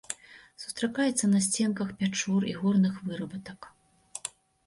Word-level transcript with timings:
Сустракаецца 0.61 1.25
на 1.33 1.41
сценках 1.47 1.91
пячор 1.99 2.41
і 2.53 2.55
горных 2.61 2.97
вырабатак. 3.09 3.59